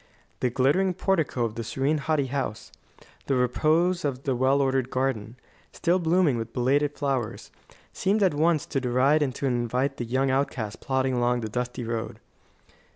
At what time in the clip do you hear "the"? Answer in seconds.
0.39-0.49, 1.53-1.63, 3.27-3.35, 4.23-4.35, 9.97-10.05, 11.41-11.49